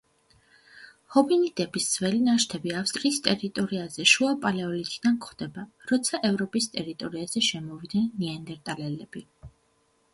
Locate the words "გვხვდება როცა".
5.25-6.21